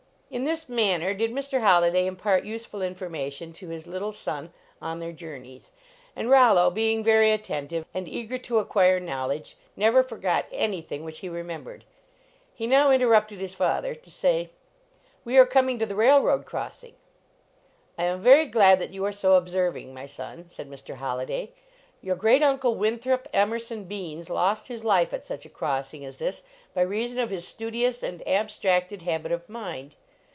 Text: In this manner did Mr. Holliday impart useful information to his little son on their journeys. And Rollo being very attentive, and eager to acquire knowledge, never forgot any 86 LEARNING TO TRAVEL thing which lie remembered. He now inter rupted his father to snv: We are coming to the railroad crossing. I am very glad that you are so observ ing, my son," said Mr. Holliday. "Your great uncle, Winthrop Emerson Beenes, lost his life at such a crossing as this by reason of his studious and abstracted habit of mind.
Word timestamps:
In 0.33 0.45
this 0.45 0.69
manner 0.69 1.13
did 1.13 1.33
Mr. 1.33 1.59
Holliday 1.59 2.07
impart 2.07 2.45
useful 2.45 2.81
information 2.81 3.51
to 3.51 3.67
his 3.67 3.85
little 3.85 4.13
son 4.13 4.53
on 4.81 5.01
their 5.01 5.11
journeys. 5.11 5.73
And 6.15 6.29
Rollo 6.29 6.69
being 6.69 7.03
very 7.03 7.33
attentive, 7.33 7.83
and 7.93 8.07
eager 8.07 8.37
to 8.37 8.59
acquire 8.59 9.01
knowledge, 9.01 9.57
never 9.75 10.01
forgot 10.03 10.45
any 10.45 10.47
86 10.47 10.51
LEARNING 10.51 10.61
TO 10.61 10.63
TRAVEL 10.63 10.87
thing 10.87 11.03
which 11.03 11.23
lie 11.33 11.37
remembered. 11.37 11.85
He 12.55 12.65
now 12.65 12.91
inter 12.91 13.09
rupted 13.09 13.39
his 13.39 13.53
father 13.53 13.93
to 13.93 14.09
snv: 14.09 14.47
We 15.25 15.37
are 15.37 15.45
coming 15.45 15.77
to 15.79 15.85
the 15.85 15.95
railroad 15.95 16.45
crossing. 16.45 16.93
I 17.97 18.05
am 18.05 18.21
very 18.21 18.45
glad 18.45 18.79
that 18.79 18.93
you 18.93 19.03
are 19.03 19.11
so 19.11 19.35
observ 19.35 19.75
ing, 19.75 19.93
my 19.93 20.05
son," 20.05 20.47
said 20.47 20.69
Mr. 20.69 20.95
Holliday. 20.95 21.51
"Your 22.01 22.15
great 22.15 22.41
uncle, 22.41 22.75
Winthrop 22.75 23.27
Emerson 23.33 23.83
Beenes, 23.83 24.29
lost 24.29 24.69
his 24.69 24.85
life 24.85 25.11
at 25.13 25.25
such 25.25 25.45
a 25.45 25.49
crossing 25.49 26.05
as 26.05 26.19
this 26.19 26.43
by 26.73 26.83
reason 26.83 27.19
of 27.19 27.31
his 27.31 27.45
studious 27.45 28.01
and 28.01 28.25
abstracted 28.25 29.01
habit 29.01 29.33
of 29.33 29.49
mind. 29.49 29.95